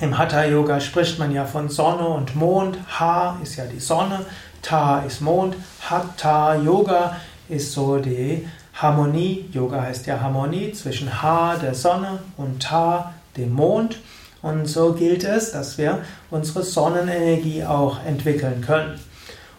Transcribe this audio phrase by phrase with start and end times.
[0.00, 2.76] Im Hatha Yoga spricht man ja von Sonne und Mond.
[3.00, 4.20] Ha ist ja die Sonne,
[4.60, 5.56] Ta ist Mond.
[5.80, 7.16] Hatha Yoga
[7.48, 9.48] ist so die Harmonie.
[9.52, 13.98] Yoga heißt ja Harmonie zwischen Ha, der Sonne, und Ta, dem Mond.
[14.42, 18.98] Und so gilt es, dass wir unsere Sonnenenergie auch entwickeln können.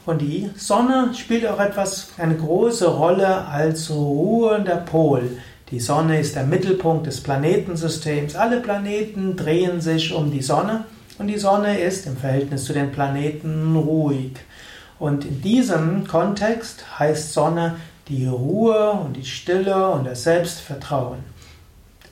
[0.05, 5.37] Und die Sonne spielt auch etwas, eine große Rolle als ruhender Pol.
[5.71, 8.35] Die Sonne ist der Mittelpunkt des Planetensystems.
[8.35, 10.85] Alle Planeten drehen sich um die Sonne
[11.19, 14.33] und die Sonne ist im Verhältnis zu den Planeten ruhig.
[14.99, 17.77] Und in diesem Kontext heißt Sonne
[18.09, 21.19] die Ruhe und die Stille und das Selbstvertrauen.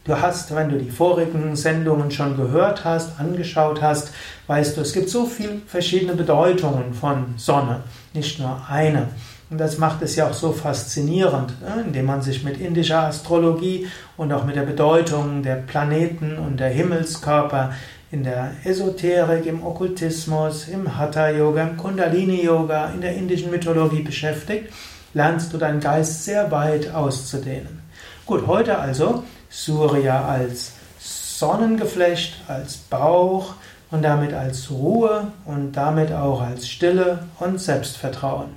[0.04, 4.12] Du hast, wenn du die vorigen Sendungen schon gehört hast, angeschaut hast,
[4.48, 7.82] weißt du, es gibt so viele verschiedene Bedeutungen von Sonne,
[8.12, 9.10] nicht nur eine.
[9.52, 13.88] Und das macht es ja auch so faszinierend, ne, indem man sich mit indischer Astrologie
[14.18, 17.74] und auch mit der Bedeutung der Planeten und der Himmelskörper
[18.12, 24.74] in der Esoterik, im Okkultismus, im Hatha-Yoga, im Kundalini-Yoga, in der indischen Mythologie beschäftigt,
[25.14, 27.82] lernst du deinen Geist sehr weit auszudehnen.
[28.26, 33.56] Gut, heute also Surya als Sonnengeflecht, als Bauch
[33.90, 38.50] und damit als Ruhe und damit auch als Stille und Selbstvertrauen.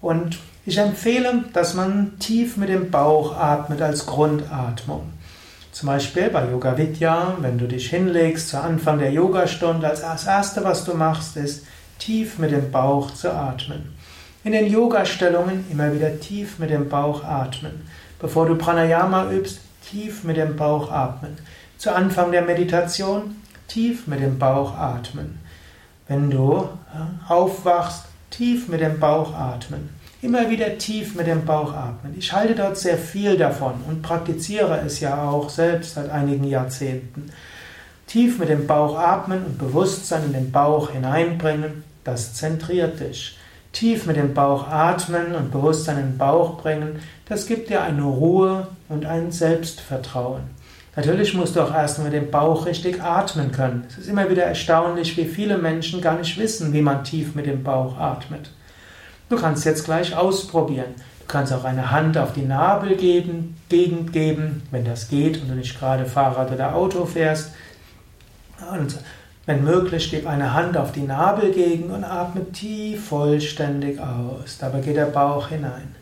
[0.00, 5.12] Und ich empfehle, dass man tief mit dem Bauch atmet als Grundatmung.
[5.72, 10.26] Zum Beispiel bei Yoga Vidya, wenn du dich hinlegst zu Anfang der Yogastunde, als das
[10.26, 11.64] erste, was du machst, ist
[11.98, 13.91] tief mit dem Bauch zu atmen.
[14.44, 17.86] In den Yoga-Stellungen immer wieder tief mit dem Bauch atmen.
[18.18, 21.38] Bevor du Pranayama übst, tief mit dem Bauch atmen.
[21.78, 23.36] Zu Anfang der Meditation
[23.68, 25.38] tief mit dem Bauch atmen.
[26.08, 26.68] Wenn du
[27.28, 29.90] aufwachst, tief mit dem Bauch atmen.
[30.22, 32.16] Immer wieder tief mit dem Bauch atmen.
[32.18, 37.30] Ich halte dort sehr viel davon und praktiziere es ja auch selbst seit einigen Jahrzehnten.
[38.08, 43.38] Tief mit dem Bauch atmen und Bewusstsein in den Bauch hineinbringen, das zentriert dich.
[43.72, 48.02] Tief mit dem Bauch atmen und Bewusstsein in den Bauch bringen, das gibt dir eine
[48.02, 50.42] Ruhe und ein Selbstvertrauen.
[50.94, 53.84] Natürlich musst du auch erst mit dem Bauch richtig atmen können.
[53.88, 57.46] Es ist immer wieder erstaunlich, wie viele Menschen gar nicht wissen, wie man tief mit
[57.46, 58.50] dem Bauch atmet.
[59.30, 60.94] Du kannst jetzt gleich ausprobieren.
[61.20, 65.78] Du kannst auch eine Hand auf die Nabelgegend geben, wenn das geht und du nicht
[65.78, 67.52] gerade Fahrrad oder Auto fährst.
[68.70, 68.98] Und
[69.44, 74.58] wenn möglich, gib eine Hand auf die Nabelgegend und atme tief vollständig aus.
[74.58, 75.96] Dabei geht der Bauch hinein.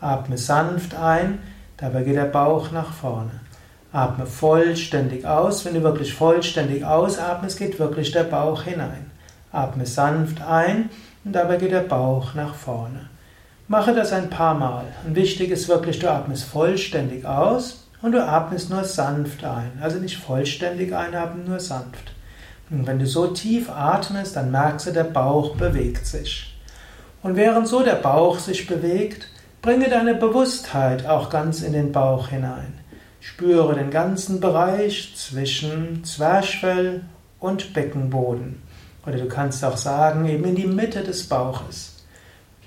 [0.00, 1.40] Atme sanft ein,
[1.76, 3.32] dabei geht der Bauch nach vorne.
[3.92, 5.64] Atme vollständig aus.
[5.64, 9.10] Wenn du wirklich vollständig ausatmest, geht wirklich der Bauch hinein.
[9.52, 10.88] Atme sanft ein
[11.24, 13.10] und dabei geht der Bauch nach vorne.
[13.68, 14.84] Mache das ein paar Mal.
[15.06, 19.72] Und wichtig ist wirklich, du atmest vollständig aus und du atmest nur sanft ein.
[19.82, 22.15] Also nicht vollständig einatmen, nur sanft.
[22.70, 26.56] Und wenn du so tief atmest, dann merkst du, der Bauch bewegt sich.
[27.22, 29.28] Und während so der Bauch sich bewegt,
[29.62, 32.74] bringe deine Bewusstheit auch ganz in den Bauch hinein.
[33.20, 37.02] Spüre den ganzen Bereich zwischen Zwerchfell
[37.40, 38.62] und Beckenboden.
[39.06, 42.04] Oder du kannst auch sagen, eben in die Mitte des Bauches.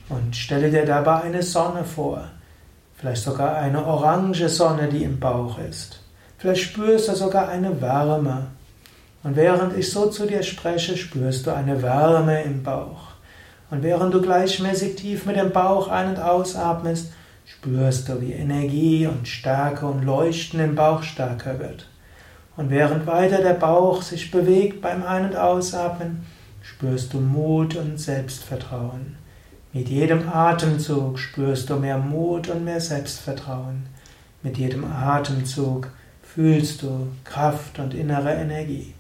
[0.08, 2.24] Und stelle dir dabei eine Sonne vor.
[2.96, 6.02] Vielleicht sogar eine orange Sonne, die im Bauch ist.
[6.38, 8.48] Vielleicht spürst du sogar eine Wärme
[9.24, 13.10] Und während ich so zu dir spreche, spürst du eine Wärme im Bauch.
[13.70, 17.12] Und während du gleichmäßig tief mit dem Bauch ein- und ausatmest,
[17.46, 21.88] spürst du, wie Energie und Stärke und Leuchten im Bauch stärker wird.
[22.56, 26.26] Und während weiter der Bauch sich bewegt beim Ein- und Ausatmen,
[26.62, 29.18] spürst du Mut und Selbstvertrauen.
[29.74, 33.86] Mit jedem Atemzug spürst du mehr Mut und mehr Selbstvertrauen.
[34.42, 35.90] Mit jedem Atemzug
[36.24, 38.94] fühlst du Kraft und innere Energie.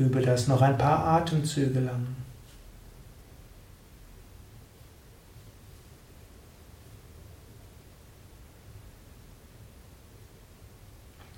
[0.00, 2.06] Übe das noch ein paar Atemzüge lang.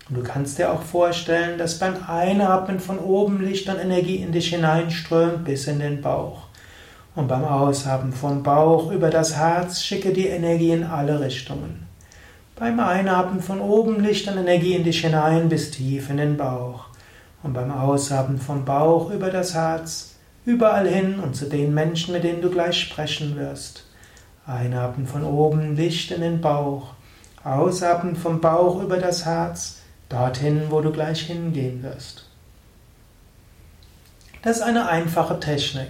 [0.09, 4.31] Und du kannst dir auch vorstellen, dass beim Einatmen von oben Licht und Energie in
[4.31, 6.43] dich hineinströmt bis in den Bauch.
[7.17, 11.89] Und beim Ausatmen vom Bauch über das Herz schicke die Energie in alle Richtungen.
[12.55, 16.92] Beim Einatmen von oben Licht und Energie in dich hinein bis tief in den Bauch.
[17.43, 22.25] Und beim Ausatmen vom Bauch über das Herz überall hin und zu den Menschen, mit
[22.25, 23.85] denen du gleich sprechen wirst.
[24.47, 26.95] Einatmen von oben Licht in den Bauch.
[27.45, 32.27] Ausatmen vom Bauch über das Herz dorthin, wo du gleich hingehen wirst.
[34.43, 35.89] Das ist eine einfache Technik.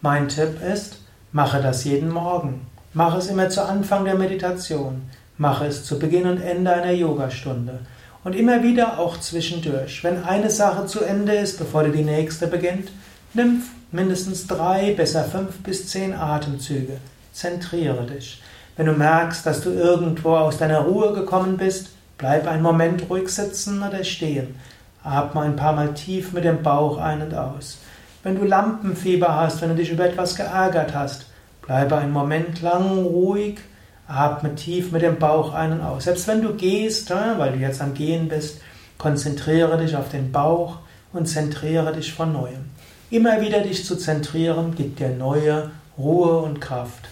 [0.00, 0.98] Mein Tipp ist,
[1.30, 2.66] mache das jeden Morgen.
[2.92, 5.02] Mache es immer zu Anfang der Meditation.
[5.38, 7.80] Mache es zu Beginn und Ende einer Yogastunde.
[8.24, 10.04] Und immer wieder auch zwischendurch.
[10.04, 12.90] Wenn eine Sache zu Ende ist, bevor du die nächste beginnt,
[13.34, 16.98] nimm mindestens drei, besser fünf bis zehn Atemzüge.
[17.32, 18.42] Zentriere dich.
[18.76, 21.88] Wenn du merkst, dass du irgendwo aus deiner Ruhe gekommen bist,
[22.22, 24.54] Bleib einen Moment ruhig sitzen oder stehen.
[25.02, 27.78] Atme ein paar Mal tief mit dem Bauch ein und aus.
[28.22, 31.26] Wenn du Lampenfieber hast, wenn du dich über etwas geärgert hast,
[31.62, 33.58] bleibe einen Moment lang ruhig,
[34.12, 36.04] atme tief mit dem Bauch ein und aus.
[36.04, 38.60] Selbst wenn du gehst, weil du jetzt am Gehen bist,
[38.98, 40.78] konzentriere dich auf den Bauch
[41.12, 42.66] und zentriere dich von neuem.
[43.10, 47.08] Immer wieder dich zu zentrieren, gibt dir neue Ruhe und Kraft.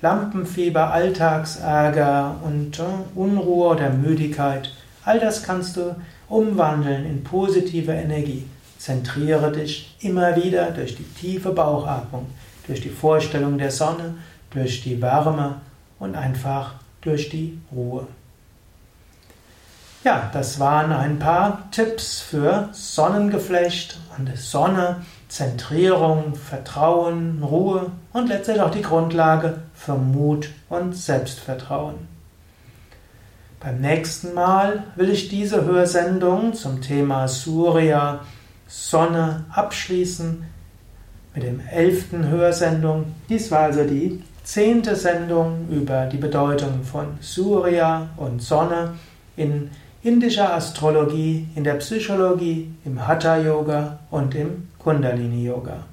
[0.00, 2.80] Lampenfieber, Alltagsärger und
[3.14, 4.70] Unruhe oder Müdigkeit,
[5.04, 5.96] all das kannst du
[6.28, 8.46] umwandeln in positive Energie.
[8.78, 12.26] Zentriere dich immer wieder durch die tiefe Bauchatmung,
[12.66, 14.14] durch die Vorstellung der Sonne,
[14.50, 15.56] durch die Wärme
[16.04, 18.06] und einfach durch die Ruhe.
[20.04, 28.60] Ja, das waren ein paar Tipps für Sonnengeflecht und Sonne, Zentrierung, Vertrauen, Ruhe und letztlich
[28.60, 32.06] auch die Grundlage für Mut und Selbstvertrauen.
[33.60, 38.20] Beim nächsten Mal will ich diese Hörsendung zum Thema Surya,
[38.68, 40.44] Sonne abschließen
[41.34, 43.14] mit dem elften Hörsendung.
[43.30, 48.94] Dies war also die zehnte Sendung über die Bedeutung von Surya und Sonne
[49.36, 49.70] in
[50.02, 55.84] indischer Astrologie, in der Psychologie, im Hatha Yoga und im Kundalini Yoga.